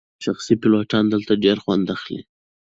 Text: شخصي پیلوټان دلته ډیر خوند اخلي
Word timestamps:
شخصي 0.23 0.53
پیلوټان 0.61 1.05
دلته 1.13 1.33
ډیر 1.43 1.57
خوند 1.63 1.85
اخلي 1.95 2.21